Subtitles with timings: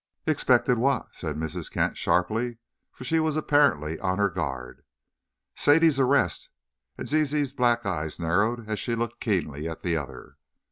[0.25, 1.71] "Expected what?" said Mrs.
[1.71, 2.57] Kent, sharply,
[2.91, 4.83] for she was apparently on her guard.
[5.55, 6.49] "Sadie's arrest,"
[6.97, 10.37] and Zizi's black eyes narrowed as she looked keenly at the other.